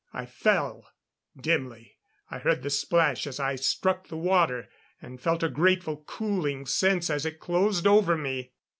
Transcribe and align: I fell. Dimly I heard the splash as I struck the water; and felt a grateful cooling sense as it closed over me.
I 0.13 0.25
fell. 0.25 0.87
Dimly 1.39 1.99
I 2.31 2.39
heard 2.39 2.63
the 2.63 2.71
splash 2.71 3.27
as 3.27 3.39
I 3.39 3.55
struck 3.55 4.07
the 4.07 4.17
water; 4.17 4.67
and 4.99 5.21
felt 5.21 5.43
a 5.43 5.47
grateful 5.47 5.97
cooling 6.07 6.65
sense 6.65 7.11
as 7.11 7.23
it 7.23 7.39
closed 7.39 7.85
over 7.85 8.17
me. 8.17 8.53